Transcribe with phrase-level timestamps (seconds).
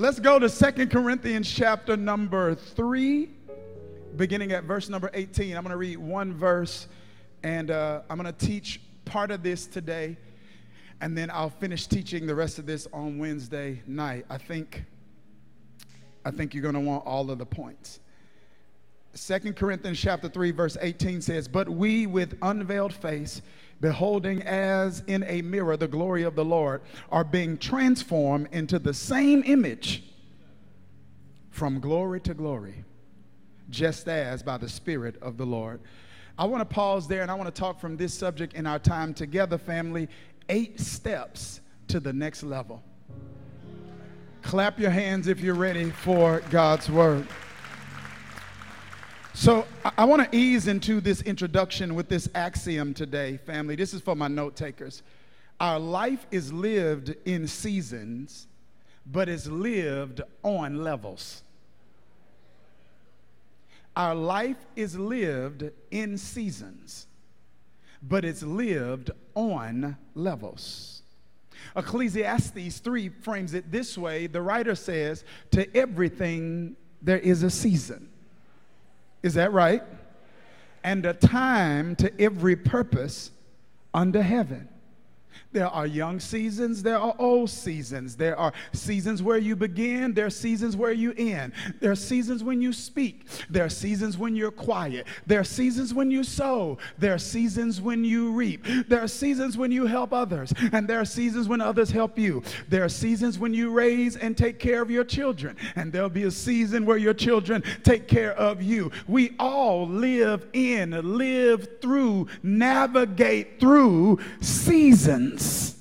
[0.00, 3.28] let's go to Second Corinthians chapter number 3,
[4.16, 5.54] beginning at verse number 18.
[5.54, 6.88] I'm going to read one verse
[7.42, 10.16] and uh, I'm going to teach part of this today,
[11.02, 14.24] and then I'll finish teaching the rest of this on Wednesday night.
[14.30, 14.84] I think,
[16.24, 18.00] I think you're going to want all of the points.
[19.12, 23.42] Second Corinthians chapter 3 verse 18 says, "But we with unveiled face
[23.80, 28.94] beholding as in a mirror the glory of the Lord are being transformed into the
[28.94, 30.04] same image
[31.50, 32.84] from glory to glory,
[33.68, 35.80] just as by the spirit of the Lord."
[36.38, 38.78] I want to pause there and I want to talk from this subject in our
[38.78, 40.08] time together family,
[40.48, 42.82] 8 steps to the next level.
[44.42, 47.26] Clap your hands if you're ready for God's word.
[49.40, 53.74] So I, I want to ease into this introduction with this axiom today, family.
[53.74, 55.02] This is for my note takers.
[55.58, 58.48] Our life is lived in seasons,
[59.06, 61.42] but it's lived on levels.
[63.96, 67.06] Our life is lived in seasons,
[68.02, 71.00] but it's lived on levels.
[71.74, 78.09] Ecclesiastes 3 frames it this way the writer says, To everything there is a season
[79.22, 79.82] is that right?
[80.82, 83.30] And a time to every purpose
[83.92, 84.68] under heaven.
[85.52, 88.14] There are young seasons, there are old seasons.
[88.14, 91.54] There are seasons where you begin, there are seasons where you end.
[91.80, 95.08] There are seasons when you speak, there are seasons when you're quiet.
[95.26, 98.64] There are seasons when you sow, there are seasons when you reap.
[98.86, 102.44] There are seasons when you help others, and there are seasons when others help you.
[102.68, 106.24] There are seasons when you raise and take care of your children, and there'll be
[106.24, 108.92] a season where your children take care of you.
[109.08, 115.76] We all live in, live through, navigate through seasons seasons.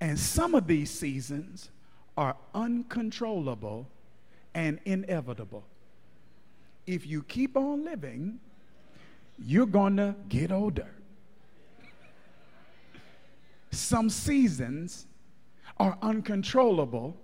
[0.00, 1.70] And some of these seasons
[2.16, 3.86] are uncontrollable
[4.54, 5.64] and inevitable.
[6.86, 8.40] If you keep on living,
[9.38, 10.88] you're going to get older.
[13.70, 15.06] Some seasons
[15.78, 17.16] are uncontrollable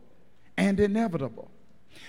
[0.56, 1.50] and inevitable.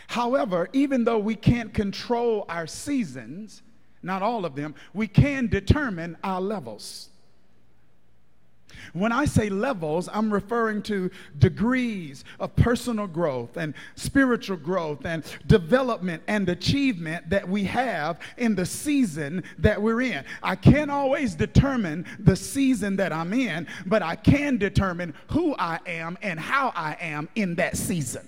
[0.07, 3.63] However, even though we can't control our seasons,
[4.03, 7.09] not all of them, we can determine our levels.
[8.93, 11.09] When I say levels, I'm referring to
[11.39, 18.55] degrees of personal growth and spiritual growth and development and achievement that we have in
[18.55, 20.23] the season that we're in.
[20.43, 25.79] I can't always determine the season that I'm in, but I can determine who I
[25.85, 28.27] am and how I am in that season.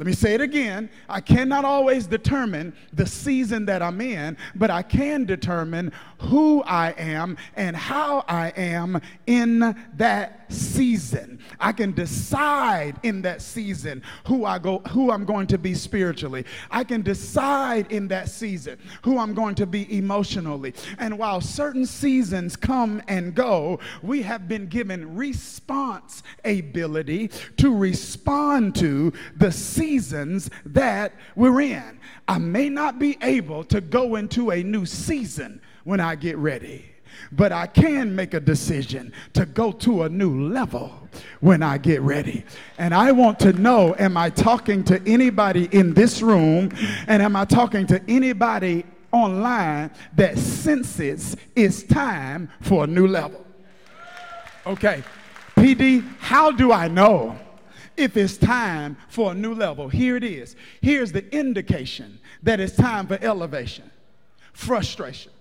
[0.00, 0.88] Let me say it again.
[1.10, 6.92] I cannot always determine the season that I'm in, but I can determine who I
[6.92, 11.38] am and how I am in that season.
[11.60, 16.46] I can decide in that season who I go who I'm going to be spiritually.
[16.70, 20.72] I can decide in that season who I'm going to be emotionally.
[20.98, 28.74] And while certain seasons come and go, we have been given response ability to respond
[28.76, 29.52] to the
[29.90, 31.98] seasons that we're in.
[32.28, 36.84] I may not be able to go into a new season when I get ready.
[37.32, 40.92] But I can make a decision to go to a new level
[41.40, 42.44] when I get ready.
[42.78, 46.70] And I want to know am I talking to anybody in this room
[47.08, 53.44] and am I talking to anybody online that senses it's time for a new level?
[54.66, 55.02] Okay,
[55.56, 57.36] PD, how do I know?
[58.00, 59.88] If it's time for a new level.
[59.88, 60.56] Here it is.
[60.80, 63.90] Here's the indication that it's time for elevation
[64.52, 65.32] frustration.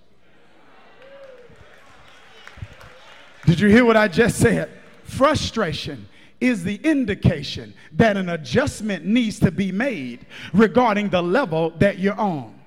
[3.46, 4.70] Did you hear what I just said?
[5.04, 6.08] Frustration
[6.40, 12.20] is the indication that an adjustment needs to be made regarding the level that you're
[12.20, 12.58] on.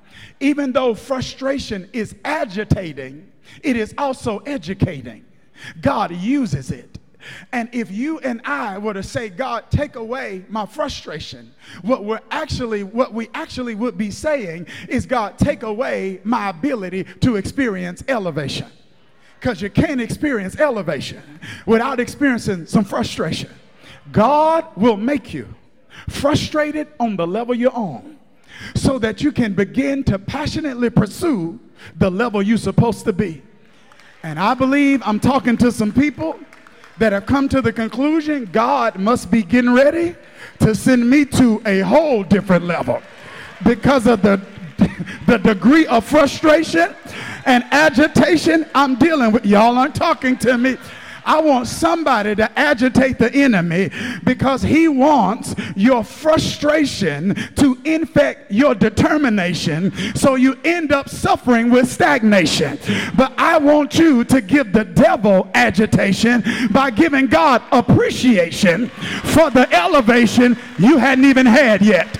[0.41, 3.30] Even though frustration is agitating,
[3.62, 5.24] it is also educating.
[5.80, 6.98] God uses it.
[7.53, 12.21] And if you and I were to say, God, take away my frustration, what we're
[12.30, 18.03] actually, what we actually would be saying is, God, take away my ability to experience
[18.09, 18.66] elevation
[19.41, 21.22] because you can't experience elevation
[21.66, 23.51] without experiencing some frustration.
[24.13, 25.53] God will make you
[26.09, 28.19] frustrated on the level you're on
[28.74, 31.59] so that you can begin to passionately pursue
[31.97, 33.42] the level you're supposed to be.
[34.22, 36.39] And I believe I'm talking to some people
[36.98, 40.15] that have come to the conclusion God must be getting ready
[40.60, 43.03] to send me to a whole different level
[43.65, 44.41] because of the,
[45.27, 46.94] the degree of frustration
[47.47, 49.47] and agitation I'm dealing with.
[49.47, 50.77] Y'all aren't talking to me.
[51.24, 53.91] I want somebody to agitate the enemy
[54.24, 61.91] because he wants your frustration to infect your determination so you end up suffering with
[61.91, 62.78] stagnation.
[63.16, 69.69] But I want you to give the devil agitation by giving God appreciation for the
[69.72, 72.19] elevation you hadn't even had yet.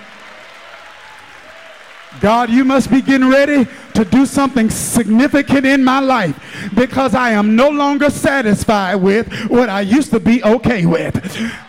[2.21, 7.31] God, you must be getting ready to do something significant in my life because I
[7.31, 11.15] am no longer satisfied with what I used to be okay with.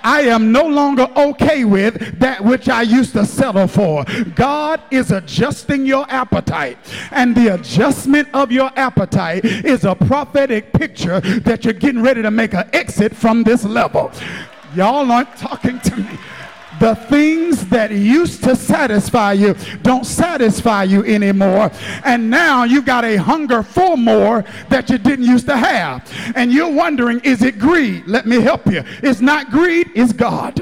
[0.04, 4.06] I am no longer okay with that which I used to settle for.
[4.36, 6.78] God is adjusting your appetite,
[7.12, 12.32] and the adjustment of your appetite is a prophetic picture that you're getting ready to
[12.32, 14.12] make an exit from this level.
[14.76, 16.18] Y'all aren't talking to me.
[16.84, 21.72] The things that used to satisfy you don't satisfy you anymore.
[22.04, 26.12] And now you've got a hunger for more that you didn't used to have.
[26.36, 28.06] And you're wondering, is it greed?
[28.06, 28.84] Let me help you.
[29.02, 30.62] It's not greed, it's God.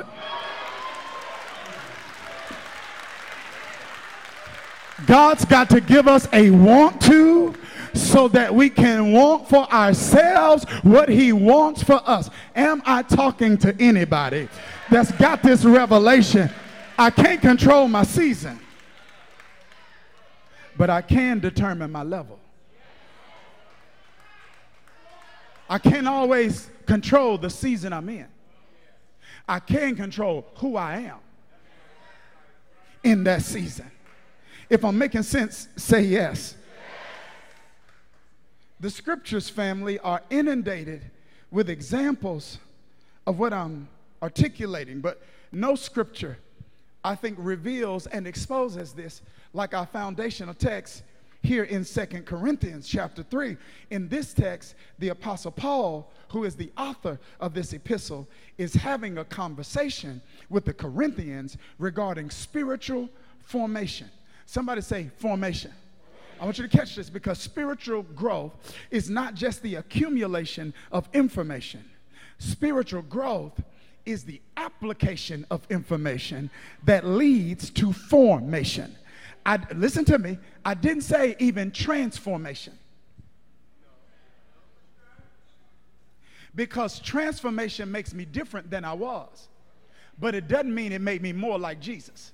[5.08, 7.56] God's got to give us a want to
[7.94, 12.30] so that we can want for ourselves what he wants for us.
[12.56, 14.48] Am I talking to anybody?
[14.92, 16.50] that's got this revelation.
[17.00, 18.60] I can't control my season,
[20.78, 22.38] but I can determine my level.
[25.70, 28.28] I can't always control the season I'm in.
[29.48, 31.20] I can control who I am
[33.04, 33.90] in that season.
[34.70, 36.56] If I'm making sense, say yes.
[38.82, 41.04] The scriptures, family, are inundated
[41.52, 42.58] with examples
[43.28, 43.88] of what I'm
[44.24, 46.40] articulating, but no scripture,
[47.04, 49.22] I think, reveals and exposes this
[49.54, 51.04] like our foundational text
[51.44, 53.56] here in Second Corinthians chapter 3.
[53.92, 59.20] In this text, the Apostle Paul, who is the author of this epistle, is having
[59.20, 63.10] a conversation with the Corinthians regarding spiritual
[63.42, 64.10] formation.
[64.48, 65.72] Somebody say formation.
[66.42, 71.08] I want you to catch this because spiritual growth is not just the accumulation of
[71.14, 71.88] information.
[72.40, 73.62] Spiritual growth
[74.08, 76.50] is the application of information
[76.84, 78.96] that leads to formation.
[79.46, 82.74] I, listen to me, I didn't say even transformation.
[86.56, 89.48] Because transformation makes me different than I was,
[90.20, 92.32] but it doesn't mean it made me more like Jesus.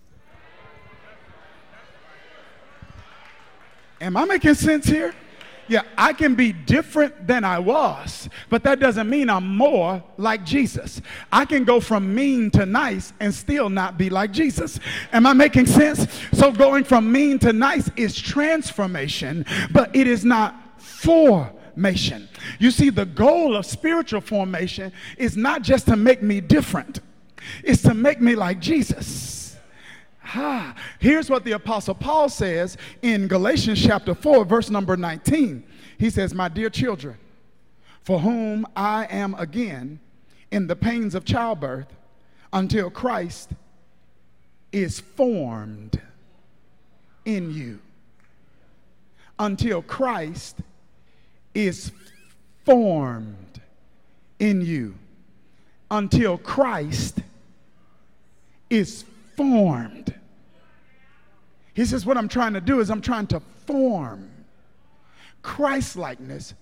[3.99, 5.13] Am I making sense here?
[5.69, 10.45] Yeah, I can be different than I was, but that doesn't mean I'm more like
[10.45, 11.01] Jesus.
[11.31, 14.79] I can go from mean to nice and still not be like Jesus.
[15.11, 16.07] Am I making sense?
[16.31, 22.29] So going from mean to nice is transformation, but it is not formation.
[22.59, 27.01] You see, the goal of spiritual formation is not just to make me different,
[27.61, 29.36] it's to make me like Jesus.
[30.27, 30.75] Ha.
[30.99, 35.63] Here's what the Apostle Paul says in Galatians chapter 4, verse number 19.
[35.97, 37.17] He says, My dear children,
[38.01, 40.01] for whom I am again
[40.51, 41.87] in the pains of childbirth
[42.51, 43.51] until Christ
[44.73, 46.01] is formed
[47.23, 47.79] in you.
[49.39, 50.57] Until Christ
[51.53, 51.93] is
[52.65, 53.61] formed
[54.39, 54.95] in you.
[55.89, 57.19] Until Christ
[58.69, 59.05] is
[59.37, 60.13] formed.
[61.73, 64.29] He says, What I'm trying to do is I'm trying to form
[65.43, 66.55] Christ likeness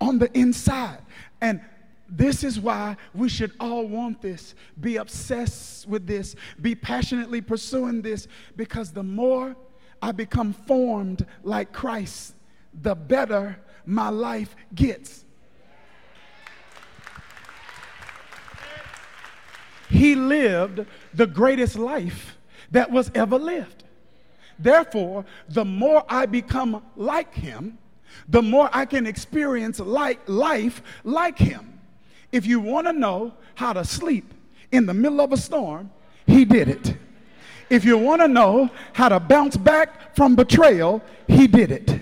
[0.00, 1.00] on the inside.
[1.40, 1.60] And
[2.08, 8.02] this is why we should all want this, be obsessed with this, be passionately pursuing
[8.02, 9.56] this, because the more
[10.00, 12.34] I become formed like Christ,
[12.82, 15.24] the better my life gets.
[19.92, 22.38] He lived the greatest life
[22.70, 23.84] that was ever lived.
[24.58, 27.76] Therefore, the more I become like him,
[28.26, 31.78] the more I can experience like life like him.
[32.32, 34.32] If you want to know how to sleep
[34.70, 35.90] in the middle of a storm,
[36.26, 36.96] he did it.
[37.68, 42.00] If you want to know how to bounce back from betrayal, he did it.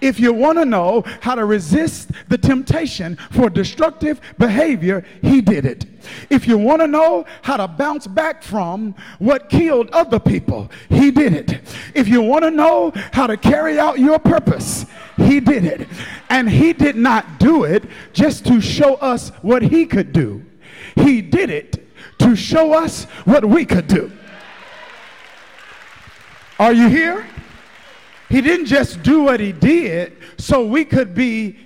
[0.00, 5.64] If you want to know how to resist the temptation for destructive behavior, he did
[5.64, 5.86] it.
[6.30, 11.10] If you want to know how to bounce back from what killed other people, he
[11.10, 11.60] did it.
[11.94, 14.86] If you want to know how to carry out your purpose,
[15.16, 15.88] he did it.
[16.30, 20.44] And he did not do it just to show us what he could do,
[20.94, 21.84] he did it
[22.18, 24.10] to show us what we could do.
[26.58, 27.26] Are you here?
[28.28, 31.58] He didn't just do what he did so we could be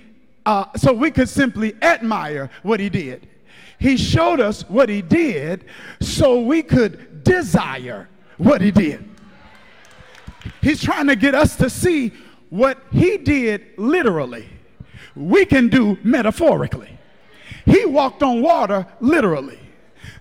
[0.45, 3.27] uh, so we could simply admire what he did.
[3.79, 5.65] He showed us what he did
[6.01, 9.09] so we could desire what he did.
[10.61, 12.11] He's trying to get us to see
[12.53, 14.47] what he did literally,
[15.15, 16.99] we can do metaphorically.
[17.65, 19.59] He walked on water literally.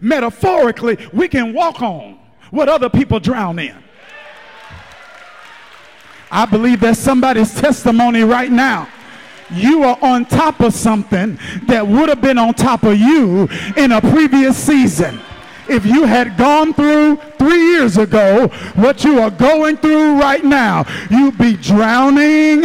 [0.01, 2.19] Metaphorically, we can walk on
[2.51, 3.77] what other people drown in.
[6.33, 8.89] I believe that's somebody's testimony right now.
[9.53, 13.93] You are on top of something that would have been on top of you in
[13.93, 15.21] a previous season
[15.73, 20.85] if you had gone through three years ago what you are going through right now,
[21.11, 22.65] you'd be drowning,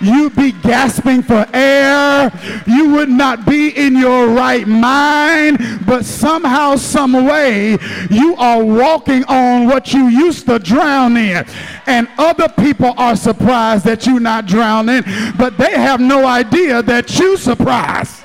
[0.00, 2.32] you'd be gasping for air,
[2.66, 7.76] you would not be in your right mind, but somehow, some way,
[8.10, 11.44] you are walking on what you used to drown in.
[11.86, 15.02] And other people are surprised that you're not drowning,
[15.36, 18.22] but they have no idea that you're surprised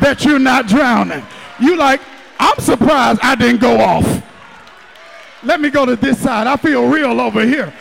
[0.00, 1.22] that you're not drowning.
[1.58, 2.00] You like,
[2.38, 4.22] I'm surprised I didn't go off.
[5.42, 6.46] Let me go to this side.
[6.46, 7.72] I feel real over here.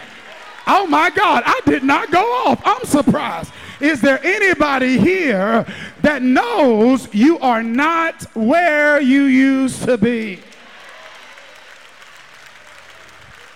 [0.68, 2.62] Oh my God, I did not go off.
[2.66, 3.52] I'm surprised.
[3.80, 5.66] Is there anybody here
[6.02, 10.40] that knows you are not where you used to be?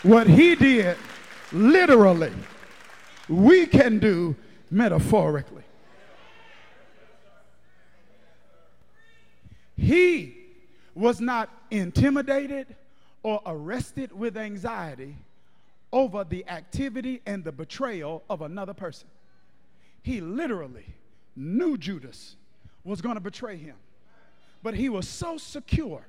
[0.04, 0.98] What he did,
[1.52, 2.34] literally,
[3.28, 4.36] we can do
[4.72, 5.64] metaphorically.
[9.78, 10.39] He
[11.00, 12.76] was not intimidated
[13.24, 15.16] or arrested with anxiety
[15.94, 19.08] over the activity and the betrayal of another person.
[20.04, 20.86] He literally
[21.36, 22.36] knew Judas
[22.84, 23.76] was going to betray him,
[24.62, 26.06] but he was so secure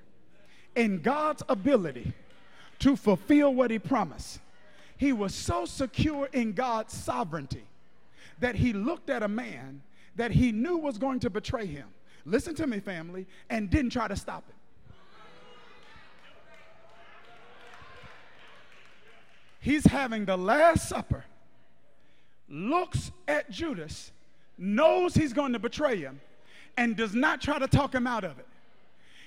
[0.74, 2.12] in God's ability
[2.80, 4.40] to fulfill what he promised.
[4.96, 7.64] He was so secure in God's sovereignty
[8.40, 9.82] that he looked at a man
[10.16, 11.86] that he knew was going to betray him.
[12.24, 14.54] Listen to me, family, and didn't try to stop it.
[19.60, 21.24] He's having the Last Supper,
[22.48, 24.10] looks at Judas,
[24.56, 26.20] knows he's going to betray him,
[26.76, 28.46] and does not try to talk him out of it.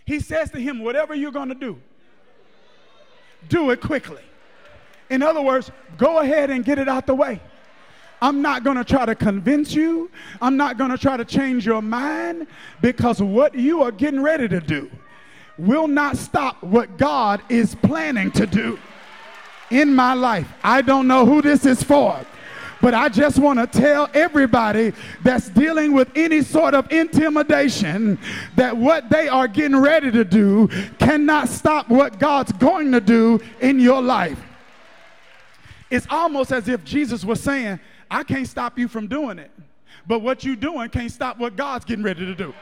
[0.05, 1.79] He says to him, Whatever you're going to do,
[3.47, 4.23] do it quickly.
[5.09, 7.39] In other words, go ahead and get it out the way.
[8.21, 10.09] I'm not going to try to convince you.
[10.41, 12.47] I'm not going to try to change your mind
[12.81, 14.89] because what you are getting ready to do
[15.57, 18.79] will not stop what God is planning to do
[19.73, 20.47] in my life.
[20.63, 22.19] I don't know who this is for.
[22.81, 24.91] But I just want to tell everybody
[25.23, 28.19] that's dealing with any sort of intimidation
[28.57, 30.67] that what they are getting ready to do
[30.99, 34.37] cannot stop what God's going to do in your life.
[35.89, 37.79] It's almost as if Jesus was saying,
[38.11, 39.51] I can't stop you from doing it,
[40.05, 42.53] but what you're doing can't stop what God's getting ready to do.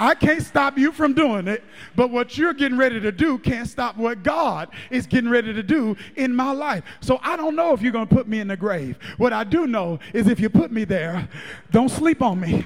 [0.00, 1.62] I can't stop you from doing it,
[1.94, 5.62] but what you're getting ready to do can't stop what God is getting ready to
[5.62, 6.84] do in my life.
[7.02, 8.98] So I don't know if you're going to put me in the grave.
[9.18, 11.28] What I do know is if you put me there,
[11.70, 12.64] don't sleep on me.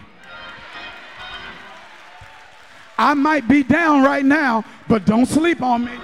[2.96, 5.98] I might be down right now, but don't sleep on me.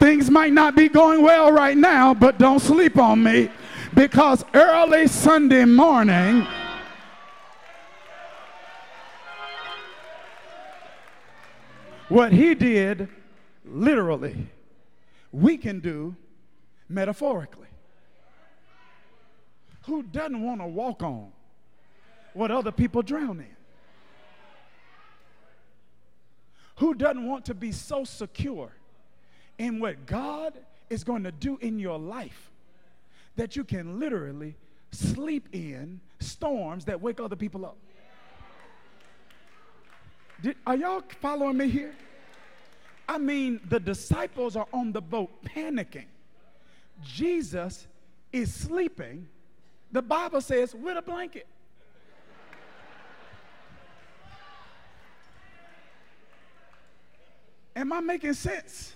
[0.00, 3.50] Things might not be going well right now, but don't sleep on me
[3.94, 6.46] because early Sunday morning,
[12.08, 13.08] What he did
[13.64, 14.48] literally,
[15.32, 16.14] we can do
[16.88, 17.66] metaphorically.
[19.86, 21.32] Who doesn't want to walk on
[22.34, 23.56] what other people drown in?
[26.76, 28.70] Who doesn't want to be so secure
[29.58, 30.52] in what God
[30.90, 32.50] is going to do in your life
[33.36, 34.56] that you can literally
[34.92, 37.78] sleep in storms that wake other people up?
[40.42, 41.94] Did, are y'all following me here?
[43.08, 46.06] I mean, the disciples are on the boat panicking.
[47.02, 47.86] Jesus
[48.32, 49.28] is sleeping,
[49.92, 51.46] the Bible says, with a blanket.
[57.74, 58.94] Am I making sense?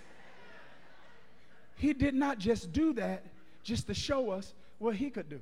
[1.76, 3.24] He did not just do that
[3.62, 5.40] just to show us what he could do.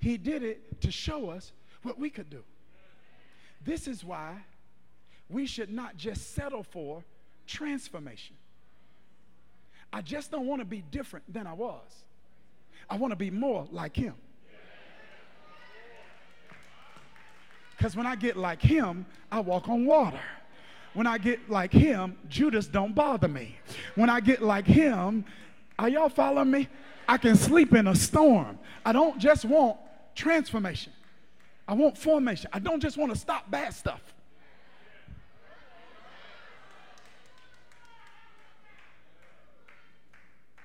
[0.00, 2.42] He did it to show us what we could do.
[3.64, 4.36] This is why
[5.28, 7.04] we should not just settle for
[7.46, 8.36] transformation.
[9.92, 11.82] I just don't want to be different than I was.
[12.88, 14.14] I want to be more like him.
[17.76, 20.20] Because when I get like him, I walk on water.
[20.94, 23.56] When I get like him, Judas don't bother me.
[23.94, 25.24] When I get like him,
[25.78, 26.68] are y'all following me?
[27.08, 28.58] I can sleep in a storm.
[28.84, 29.78] I don't just want
[30.14, 30.92] transformation.
[31.72, 32.50] I want formation.
[32.52, 34.02] I don't just want to stop bad stuff.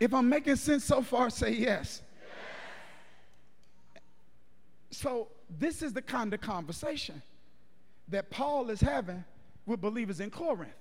[0.01, 2.01] If I'm making sense so far, say yes.
[3.95, 4.01] yes.
[4.91, 7.21] So, this is the kind of conversation
[8.09, 9.23] that Paul is having
[9.65, 10.73] with believers in Corinth.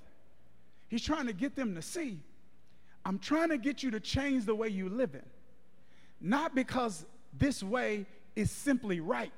[0.89, 2.19] He's trying to get them to see
[3.05, 5.23] I'm trying to get you to change the way you live in,
[6.21, 9.31] not because this way is simply right.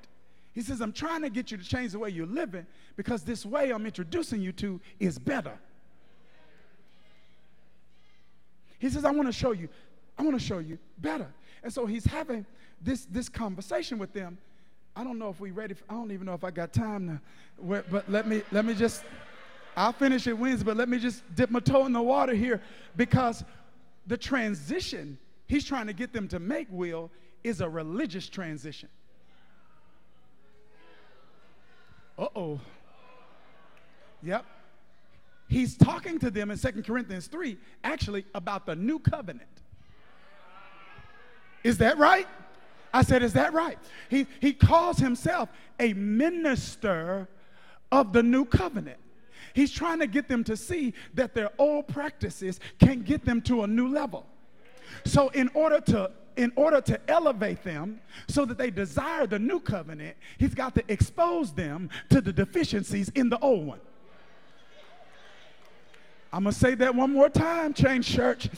[0.52, 3.46] He says, I'm trying to get you to change the way you're living because this
[3.46, 5.58] way I'm introducing you to is better.
[8.78, 9.68] He says, I want to show you,
[10.18, 11.28] I want to show you better.
[11.62, 12.46] And so he's having
[12.80, 14.38] this, this conversation with them.
[14.94, 15.74] I don't know if we're ready.
[15.74, 17.82] For, I don't even know if I got time now.
[17.90, 19.04] but let me, let me just,
[19.76, 22.60] I'll finish it Wednesday, but let me just dip my toe in the water here
[22.96, 23.44] because
[24.06, 27.10] the transition he's trying to get them to make, Will,
[27.42, 28.88] is a religious transition.
[32.18, 32.60] Uh oh.
[34.22, 34.44] Yep.
[35.48, 39.48] He's talking to them in Second Corinthians 3 actually about the new covenant.
[41.64, 42.26] Is that right?
[42.92, 43.78] I said, Is that right?
[44.08, 45.48] He, he calls himself
[45.78, 47.28] a minister
[47.92, 48.98] of the new covenant.
[49.54, 53.62] He's trying to get them to see that their old practices can get them to
[53.62, 54.26] a new level.
[55.04, 59.58] So, in order to in order to elevate them so that they desire the new
[59.58, 63.80] covenant, he's got to expose them to the deficiencies in the old one.
[66.32, 68.48] I'm going to say that one more time, Change Church.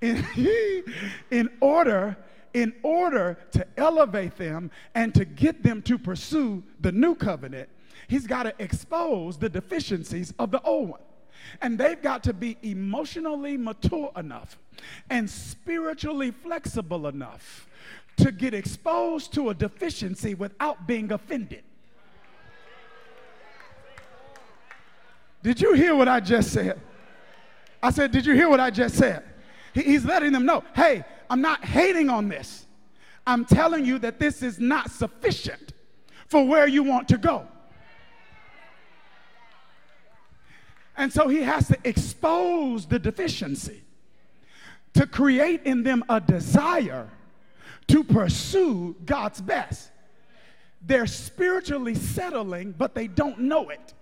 [0.00, 0.24] In,
[1.30, 2.16] in order
[2.54, 7.66] in order to elevate them and to get them to pursue the new covenant,
[8.08, 11.00] he's got to expose the deficiencies of the old one.
[11.60, 14.58] And they've got to be emotionally mature enough
[15.10, 17.68] and spiritually flexible enough
[18.16, 21.64] to get exposed to a deficiency without being offended.
[25.42, 26.80] Did you hear what I just said?
[27.82, 29.24] I said, Did you hear what I just said?
[29.74, 32.66] He's letting them know hey, I'm not hating on this.
[33.26, 35.72] I'm telling you that this is not sufficient
[36.26, 37.46] for where you want to go.
[40.96, 43.82] And so he has to expose the deficiency
[44.94, 47.08] to create in them a desire
[47.88, 49.90] to pursue God's best.
[50.84, 53.94] They're spiritually settling, but they don't know it.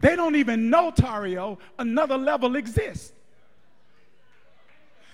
[0.00, 3.12] They don't even know, Tario, another level exists.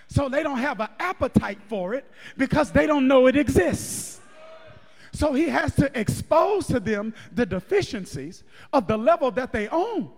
[0.09, 2.05] So they don't have an appetite for it
[2.37, 4.21] because they don't know it exists.
[5.15, 10.11] So he has to expose to them the deficiencies of the level that they own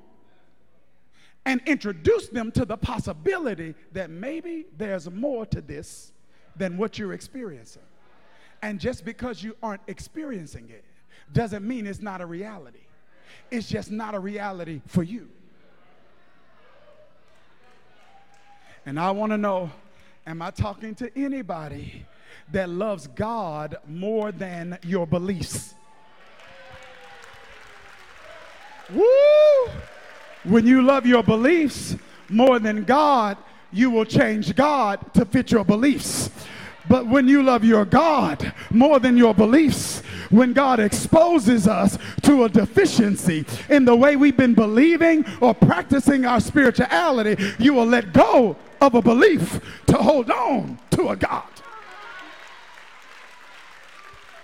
[1.45, 6.13] and introduce them to the possibility that maybe there's more to this
[6.57, 7.83] than what you're experiencing.
[8.63, 10.85] And just because you aren't experiencing it
[11.31, 12.79] doesn't mean it's not a reality.
[13.51, 15.29] It's just not a reality for you.
[18.87, 19.71] And I want to know
[20.27, 22.07] am I talking to anybody
[22.53, 25.75] that loves God more than your beliefs.
[28.93, 29.71] Woo!
[30.45, 31.97] When you love your beliefs
[32.29, 33.37] more than God,
[33.73, 36.31] you will change God to fit your beliefs.
[36.89, 42.45] But when you love your God more than your beliefs, when God exposes us to
[42.45, 48.13] a deficiency in the way we've been believing or practicing our spirituality, you will let
[48.13, 51.45] go of a belief to hold on to a God.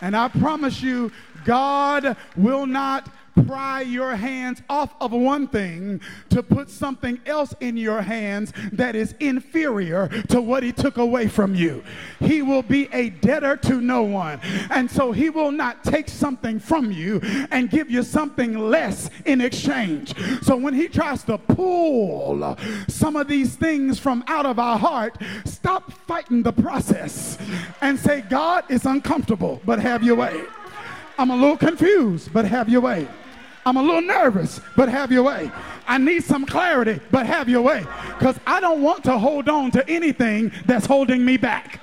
[0.03, 1.13] And I promise you,
[1.45, 3.09] God will not
[3.47, 8.95] pry your hands off of one thing to put something else in your hands that
[8.95, 11.83] is inferior to what he took away from you.
[12.21, 14.41] He will be a debtor to no one.
[14.71, 19.41] And so he will not take something from you and give you something less in
[19.41, 20.15] exchange.
[20.43, 22.57] So when he tries to pull
[22.89, 27.39] some of these things from out of our heart, stop fighting the process
[27.81, 30.43] and say, God is uncomfortable, but have your way.
[31.19, 33.07] I'm a little confused, but have your way.
[33.65, 35.51] I'm a little nervous, but have your way.
[35.87, 37.87] I need some clarity, but have your way.
[38.19, 41.81] Because I don't want to hold on to anything that's holding me back.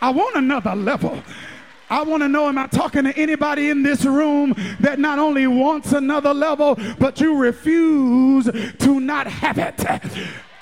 [0.00, 1.22] I want another level.
[1.88, 5.46] I want to know am I talking to anybody in this room that not only
[5.46, 8.44] wants another level, but you refuse
[8.78, 9.84] to not have it?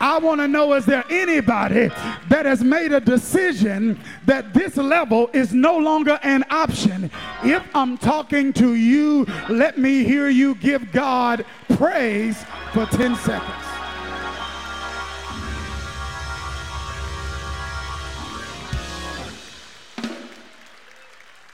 [0.04, 1.88] I want to know is there anybody
[2.28, 7.10] that has made a decision that this level is no longer an option?
[7.42, 12.36] If I'm talking to you, let me hear you give God praise
[12.74, 13.64] for 10 seconds.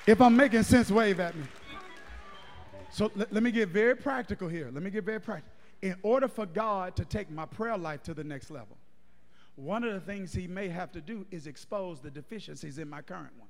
[0.09, 1.45] If I'm making sense, wave at me.
[2.91, 4.71] So let, let me get very practical here.
[4.73, 5.60] Let me get very practical.
[5.83, 8.77] In order for God to take my prayer life to the next level,
[9.57, 13.03] one of the things He may have to do is expose the deficiencies in my
[13.03, 13.49] current one.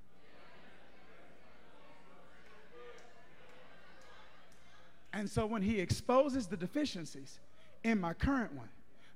[5.13, 7.41] And so when He exposes the deficiencies
[7.83, 8.69] in my current one,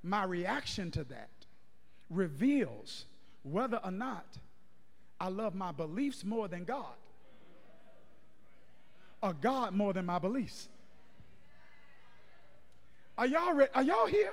[0.03, 1.31] my reaction to that
[2.11, 3.07] reveals
[3.43, 4.27] whether or not
[5.21, 6.95] I love my beliefs more than God
[9.23, 10.69] or God more than my beliefs.
[13.17, 14.33] Are y'all re- are y'all here?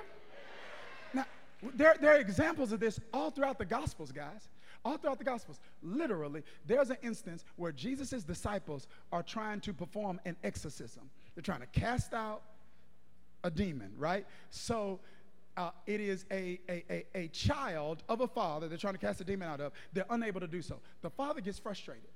[1.14, 1.26] Now,
[1.74, 4.48] there, there are examples of this all throughout the Gospels, guys.
[4.84, 5.60] All throughout the Gospels.
[5.82, 11.08] Literally, there's an instance where Jesus' disciples are trying to perform an exorcism.
[11.34, 12.42] They're trying to cast out
[13.44, 14.26] a demon, right?
[14.50, 14.98] So
[15.56, 19.20] uh, it is a, a, a, a child of a father they're trying to cast
[19.20, 19.72] a demon out of.
[19.92, 20.80] They're unable to do so.
[21.02, 22.10] The father gets frustrated.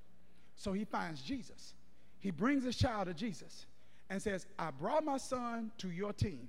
[0.56, 1.74] So he finds Jesus.
[2.18, 3.66] He brings his child to Jesus
[4.10, 6.48] and says, I brought my son to your team,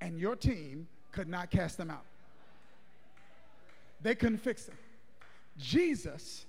[0.00, 2.04] and your team could not cast him out.
[4.02, 4.76] They couldn't fix him.
[5.56, 6.46] Jesus,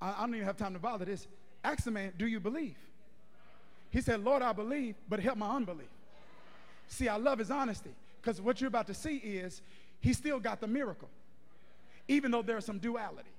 [0.00, 1.26] I, I don't even have time to bother this,
[1.64, 2.76] asked the man, Do you believe?
[3.90, 5.88] He said, Lord, I believe, but help my unbelief.
[6.88, 9.62] See, I love his honesty because what you're about to see is
[10.00, 11.08] he still got the miracle,
[12.06, 13.30] even though there's some duality.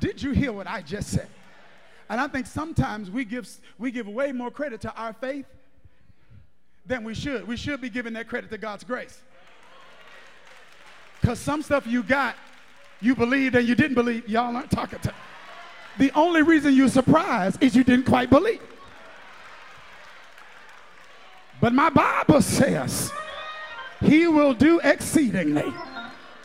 [0.00, 1.28] Did you hear what I just said?
[2.08, 5.46] And I think sometimes we give, we give way more credit to our faith
[6.86, 7.46] than we should.
[7.46, 9.22] We should be giving that credit to God's grace.
[11.20, 12.36] Because some stuff you got,
[13.00, 14.28] you believed and you didn't believe.
[14.28, 15.14] Y'all aren't talking to.
[15.98, 18.60] The only reason you're surprised is you didn't quite believe.
[21.60, 23.10] But my Bible says,
[24.00, 25.72] He will do exceedingly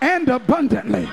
[0.01, 1.09] and abundantly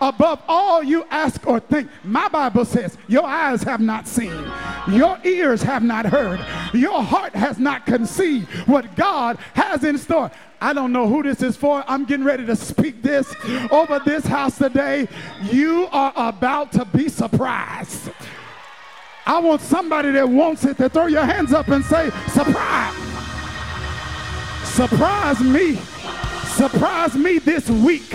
[0.00, 1.90] above all you ask or think.
[2.04, 4.50] My Bible says, Your eyes have not seen,
[4.88, 6.40] your ears have not heard,
[6.72, 10.30] your heart has not conceived what God has in store.
[10.60, 11.82] I don't know who this is for.
[11.88, 13.34] I'm getting ready to speak this
[13.70, 15.08] over this house today.
[15.50, 18.10] You are about to be surprised.
[19.26, 22.94] I want somebody that wants it to throw your hands up and say, Surprise!
[24.64, 25.76] Surprise me.
[26.46, 28.14] Surprise me this week.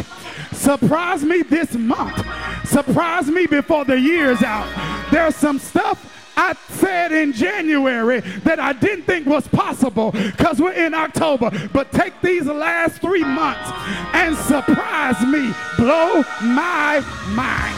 [0.55, 2.25] Surprise me this month.
[2.65, 4.67] Surprise me before the year's out.
[5.11, 10.73] There's some stuff I said in January that I didn't think was possible because we're
[10.73, 11.51] in October.
[11.71, 13.69] But take these last three months
[14.13, 15.53] and surprise me.
[15.77, 17.75] Blow my mind.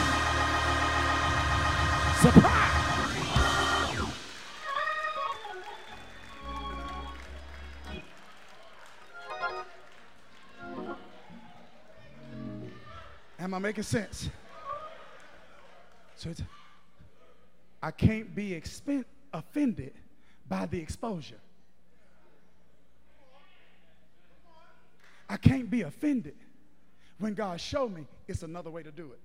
[2.22, 2.57] Surprise.
[13.48, 14.30] Am I making sense?
[16.18, 16.32] So
[17.82, 19.94] I can't be expen- offended
[20.50, 21.40] by the exposure.
[25.30, 26.36] I can't be offended
[27.20, 29.20] when God showed me it's another way to do it.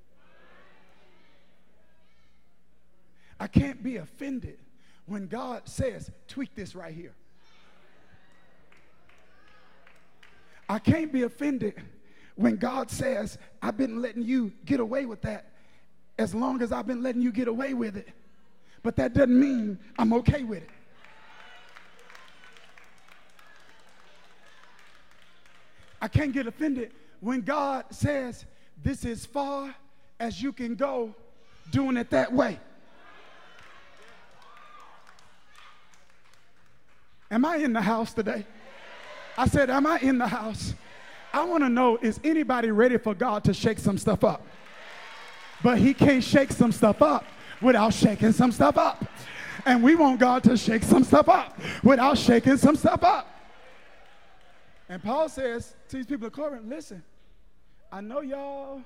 [3.41, 4.59] I can't be offended
[5.07, 7.15] when God says, tweak this right here.
[10.69, 11.75] I can't be offended
[12.37, 15.53] when God says, I've been letting you get away with that
[16.19, 18.09] as long as I've been letting you get away with it.
[18.83, 20.71] But that doesn't mean I'm okay with it.
[26.01, 26.91] I can't get offended
[27.21, 28.45] when God says,
[28.83, 29.75] This is far
[30.19, 31.15] as you can go
[31.71, 32.59] doing it that way.
[37.31, 38.45] Am I in the house today?
[39.39, 40.75] I said, Am I in the house?
[41.33, 44.47] I want to know is anybody ready for God to shake some stuff up?
[45.63, 47.25] But He can't shake some stuff up
[47.61, 49.05] without shaking some stuff up.
[49.65, 53.29] And we want God to shake some stuff up without shaking some stuff up.
[54.89, 57.03] And Paul says to these people of Corinth, listen,
[57.91, 58.83] I know y'all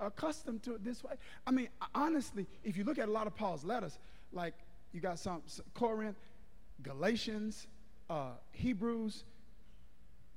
[0.00, 1.12] are accustomed to it this way.
[1.46, 3.98] I mean, honestly, if you look at a lot of Paul's letters,
[4.32, 4.54] like
[4.92, 6.16] you got some, some Corinth,
[6.82, 7.66] Galatians,
[8.10, 9.24] uh, Hebrews,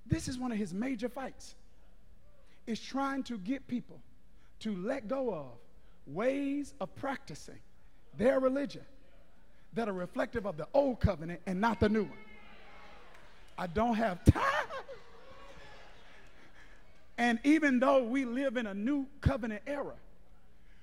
[0.06, 1.56] this is one of his major fights.
[2.68, 4.00] Is trying to get people
[4.62, 5.46] to let go of
[6.08, 7.60] ways of practicing
[8.18, 8.82] their religion
[9.74, 12.18] that are reflective of the old covenant and not the new one.
[13.58, 14.42] I don't have time.
[17.18, 19.94] And even though we live in a new covenant era,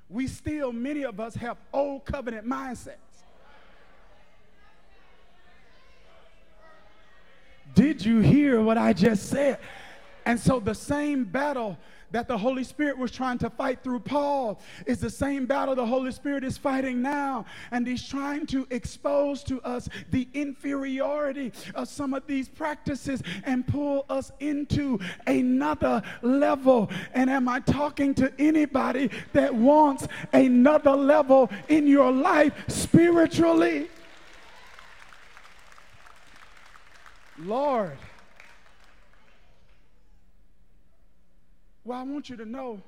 [0.08, 2.96] we still, many of us, have old covenant mindsets.
[7.74, 9.58] Did you hear what I just said?
[10.24, 11.78] And so the same battle
[12.12, 15.84] that the Holy Spirit was trying to fight through Paul is the same battle the
[15.84, 17.46] Holy Spirit is fighting now.
[17.70, 23.66] And he's trying to expose to us the inferiority of some of these practices and
[23.66, 26.90] pull us into another level.
[27.14, 33.88] And am I talking to anybody that wants another level in your life spiritually?
[37.44, 37.98] Lord.
[41.84, 42.80] Well, I want you to know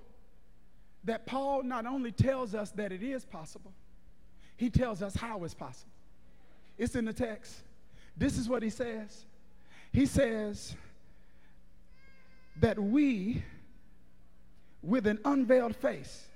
[1.04, 3.72] that Paul not only tells us that it is possible,
[4.56, 5.90] he tells us how it's possible.
[6.78, 7.54] It's in the text.
[8.16, 9.24] This is what he says.
[9.92, 10.74] He says
[12.60, 13.42] that we,
[14.82, 16.26] with an unveiled face,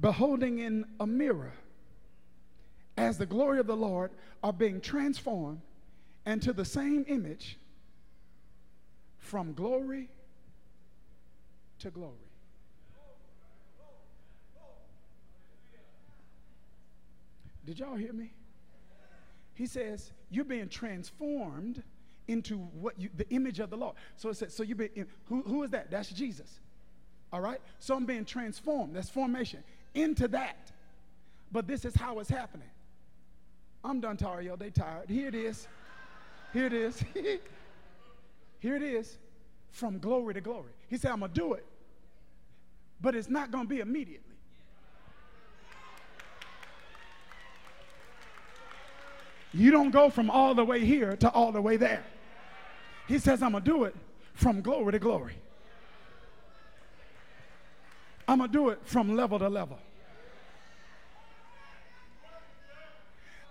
[0.00, 1.52] beholding in a mirror,
[2.96, 4.10] as the glory of the Lord,
[4.42, 5.60] are being transformed
[6.28, 7.58] into the same image
[9.16, 10.08] from glory
[11.78, 12.14] to glory.
[17.64, 18.32] Did y'all hear me?
[19.54, 21.82] He says, You're being transformed
[22.28, 23.96] into what you, the image of the Lord.
[24.16, 24.88] So it says, So you be
[25.26, 25.90] who, who is that?
[25.90, 26.60] That's Jesus.
[27.32, 27.60] All right?
[27.78, 28.94] So I'm being transformed.
[28.96, 29.62] That's formation
[29.94, 30.72] into that.
[31.52, 32.68] But this is how it's happening.
[33.84, 34.56] I'm done, Tario.
[34.56, 35.08] They tired.
[35.08, 35.68] Here it is.
[36.52, 37.02] Here it is.
[38.60, 39.18] Here it is
[39.70, 40.72] from glory to glory.
[40.88, 41.64] He said, I'm going to do it,
[43.00, 44.24] but it's not going to be immediately.
[49.54, 52.04] You don't go from all the way here to all the way there.
[53.06, 53.96] He says, I'm going to do it
[54.34, 55.34] from glory to glory.
[58.26, 59.78] I'm going to do it from level to level.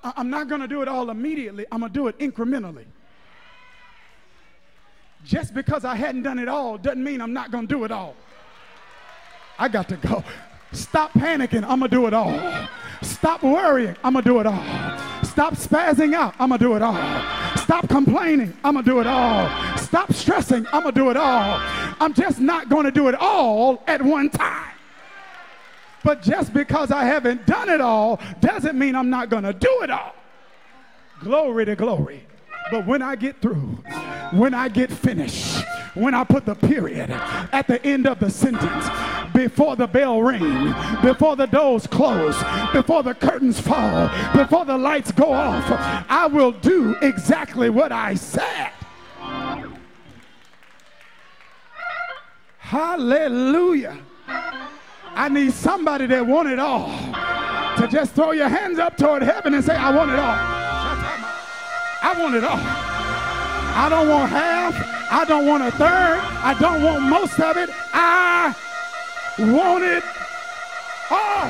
[0.04, 1.66] I'm not going to do it all immediately.
[1.72, 2.86] I'm going to do it incrementally.
[5.24, 7.92] Just because I hadn't done it all doesn't mean I'm not going to do it
[7.92, 8.16] all.
[9.60, 10.24] I got to go.
[10.72, 11.64] Stop panicking.
[11.64, 12.68] I'm going to do it all.
[13.02, 13.96] Stop worrying.
[14.04, 14.64] I'm going to do it all.
[15.24, 16.36] Stop spazzing out.
[16.40, 16.96] I'm going to do it all.
[17.58, 18.56] Stop complaining.
[18.64, 19.78] I'm going to do it all.
[19.78, 20.66] Stop stressing.
[20.68, 21.60] I'm going to do it all.
[22.00, 24.77] I'm just not going to do it all at one time.
[26.08, 29.82] But just because I haven't done it all doesn't mean I'm not going to do
[29.82, 30.16] it all.
[31.20, 32.26] Glory to glory.
[32.72, 33.84] But when I get through,
[34.32, 35.66] when I get finished,
[35.96, 38.88] when I put the period at the end of the sentence,
[39.34, 42.42] before the bell ring, before the doors close,
[42.72, 45.66] before the curtains fall, before the lights go off,
[46.08, 48.72] I will do exactly what I said.
[52.60, 53.98] Hallelujah.
[55.18, 56.90] I need somebody that want it all
[57.78, 60.38] to just throw your hands up toward heaven and say, I want it all.
[62.04, 62.60] I want it all.
[62.60, 65.12] I don't want half.
[65.12, 66.20] I don't want a third.
[66.22, 67.72] I don't want most of it.
[67.94, 68.56] I
[69.40, 70.04] want it
[71.10, 71.50] all.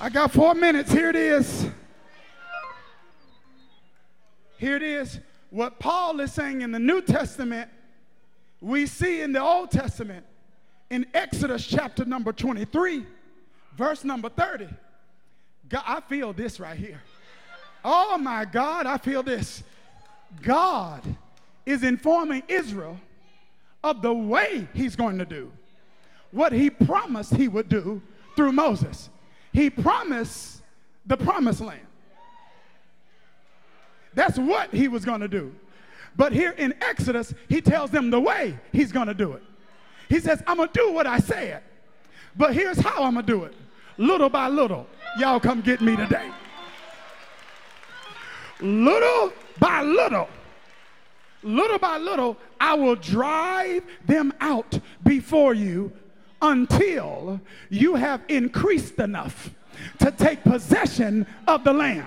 [0.00, 0.92] I got four minutes.
[0.92, 1.66] Here it is.
[4.64, 5.20] Here it is.
[5.50, 7.68] What Paul is saying in the New Testament,
[8.62, 10.24] we see in the Old Testament
[10.88, 13.04] in Exodus chapter number 23,
[13.76, 14.70] verse number 30.
[15.68, 17.02] God, I feel this right here.
[17.84, 19.62] Oh my God, I feel this.
[20.40, 21.02] God
[21.66, 22.98] is informing Israel
[23.82, 25.52] of the way he's going to do
[26.30, 28.00] what he promised he would do
[28.34, 29.10] through Moses.
[29.52, 30.62] He promised
[31.04, 31.86] the promised land.
[34.14, 35.54] That's what he was going to do.
[36.16, 39.42] But here in Exodus, he tells them the way he's going to do it.
[40.08, 41.62] He says, I'm going to do what I said.
[42.36, 43.54] But here's how I'm going to do it
[43.96, 44.86] little by little.
[45.18, 46.30] Y'all come get me today.
[48.60, 50.28] Little by little,
[51.42, 55.92] little by little, I will drive them out before you
[56.40, 59.50] until you have increased enough
[59.98, 62.06] to take possession of the land.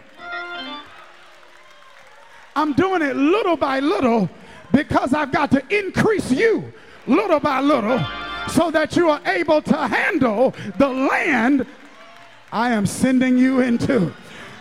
[2.58, 4.28] I'm doing it little by little
[4.72, 6.74] because I've got to increase you
[7.06, 8.04] little by little
[8.50, 11.68] so that you are able to handle the land
[12.52, 14.12] I am sending you into.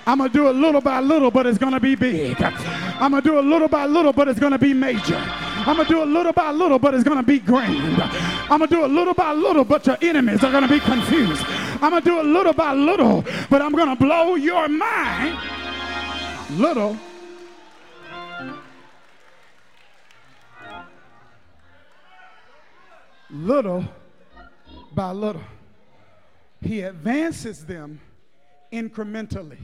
[0.07, 2.41] I'm going to do it little by little, but it's going to be big.
[2.43, 5.17] I'm going to do it little by little, but it's going to be major.
[5.17, 8.03] I'm going to do it little by little, but it's going to be grand.
[8.03, 10.81] I'm going to do it little by little, but your enemies are going to be
[10.81, 11.43] confused.
[11.81, 15.39] I'm going to do it little by little, but I'm going to blow your mind
[16.51, 16.99] little
[23.31, 23.85] little
[24.95, 25.43] by little.
[26.61, 28.01] He advances them
[28.73, 29.59] incrementally.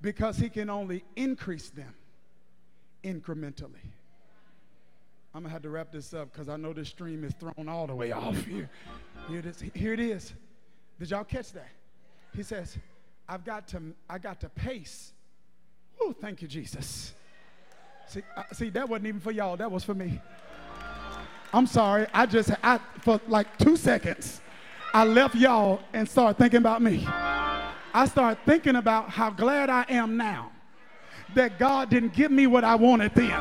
[0.00, 1.94] because he can only increase them
[3.02, 3.82] incrementally.
[5.34, 7.86] I'm gonna have to wrap this up because I know this stream is thrown all
[7.86, 8.70] the way off here.
[9.28, 9.64] Here it is.
[9.74, 10.32] Here it is.
[10.98, 11.68] Did y'all catch that?
[12.34, 12.76] He says,
[13.28, 15.12] I've got to, I got to pace.
[16.00, 17.12] Oh, thank you, Jesus.
[18.08, 20.20] See, uh, see, that wasn't even for y'all, that was for me.
[21.52, 22.06] I'm sorry.
[22.12, 24.40] I just, I, for like two seconds,
[24.92, 27.04] I left y'all and started thinking about me.
[27.06, 30.52] I started thinking about how glad I am now
[31.34, 33.32] that God didn't give me what I wanted then.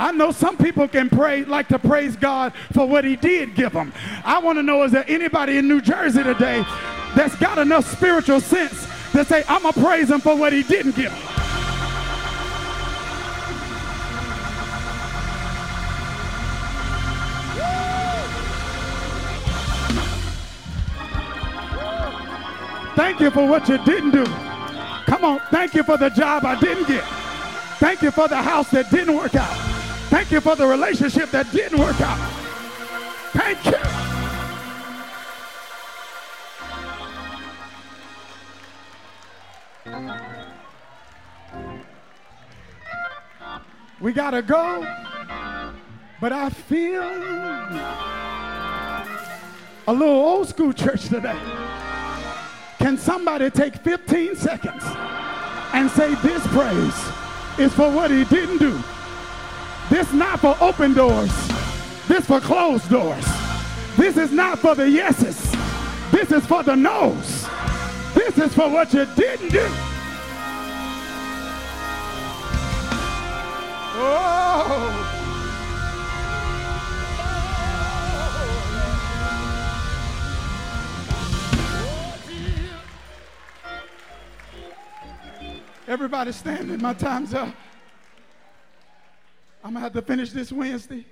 [0.00, 3.72] I know some people can pray, like to praise God for what He did give
[3.72, 3.92] them.
[4.24, 6.64] I want to know is there anybody in New Jersey today
[7.14, 10.62] that's got enough spiritual sense to say, I'm going to praise Him for what He
[10.62, 11.29] didn't give me?
[23.20, 24.24] Thank you for what you didn't do.
[25.04, 27.04] Come on, thank you for the job I didn't get.
[27.78, 29.54] Thank you for the house that didn't work out.
[30.08, 32.16] Thank you for the relationship that didn't work out.
[33.34, 33.76] Thank you.
[44.00, 44.80] We gotta go,
[46.22, 47.02] but I feel
[49.86, 51.36] a little old school church today.
[52.80, 54.82] Can somebody take 15 seconds
[55.74, 58.82] and say this praise is for what he didn't do?
[59.90, 61.30] This not for open doors.
[62.08, 63.26] This for closed doors.
[63.98, 65.38] This is not for the yeses.
[66.10, 67.46] This is for the no's.
[68.14, 69.68] This is for what you didn't do.
[74.02, 75.19] Oh.
[85.90, 86.80] Everybody standing.
[86.80, 87.52] My time's up.
[89.64, 91.04] I'm going to have to finish this Wednesday.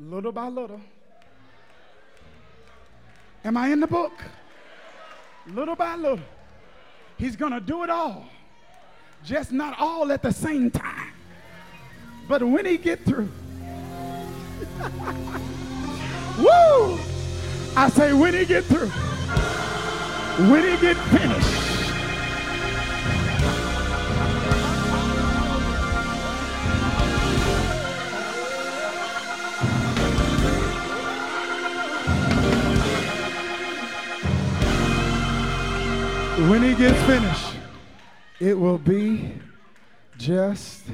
[0.00, 0.80] Little by little.
[3.44, 4.10] Am I in the book?
[5.46, 6.18] Little by little.
[7.18, 8.26] He's going to do it all.
[9.24, 11.12] Just not all at the same time.
[12.26, 13.30] But when he get through.
[16.38, 16.98] Woo!
[17.76, 18.90] I say when he get through
[20.38, 21.62] when he get finished.
[36.48, 37.56] When he gets finished,
[38.40, 39.34] it will be
[40.16, 40.84] just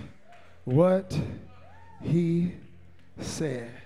[0.64, 1.16] what
[2.02, 2.54] he
[3.20, 3.77] said.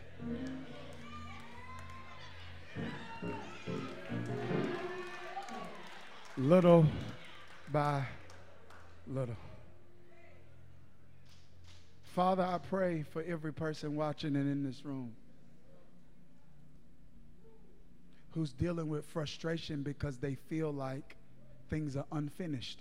[6.37, 6.87] Little
[7.71, 8.05] by
[9.07, 9.37] little.
[12.15, 15.15] Father, I pray for every person watching and in this room
[18.33, 21.17] who's dealing with frustration because they feel like
[21.69, 22.81] things are unfinished.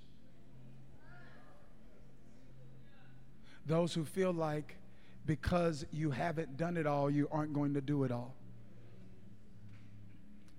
[3.66, 4.76] Those who feel like
[5.26, 8.34] because you haven't done it all, you aren't going to do it all.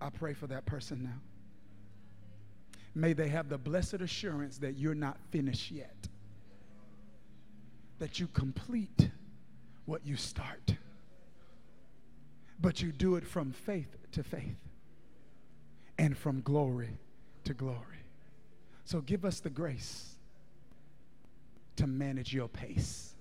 [0.00, 1.31] I pray for that person now
[2.94, 6.08] may they have the blessed assurance that you're not finished yet,
[7.98, 9.10] that you complete
[9.86, 10.76] what you start,
[12.60, 14.56] but you do it from faith to faith
[15.98, 16.98] and from glory
[17.44, 17.78] to glory.
[18.84, 20.16] So give us the grace
[21.76, 23.14] to manage your pace.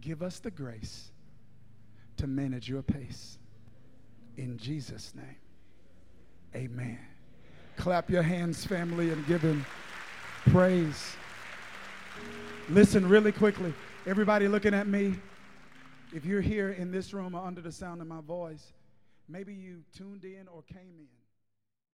[0.00, 1.10] Give us the grace
[2.16, 3.38] to manage your pace.
[4.36, 5.43] In Jesus' name.
[6.54, 6.98] Amen.
[7.76, 9.66] Clap your hands, family, and give him
[10.50, 11.16] praise.
[12.68, 13.74] Listen really quickly.
[14.06, 15.16] Everybody looking at me.
[16.14, 18.72] If you're here in this room or under the sound of my voice,
[19.28, 21.23] maybe you tuned in or came in.